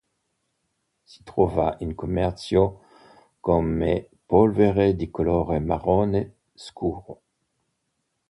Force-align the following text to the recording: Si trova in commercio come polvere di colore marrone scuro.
Si 1.05 1.21
trova 1.23 1.75
in 1.81 1.93
commercio 1.93 2.85
come 3.39 4.09
polvere 4.25 4.95
di 4.95 5.11
colore 5.11 5.59
marrone 5.59 6.37
scuro. 6.55 7.21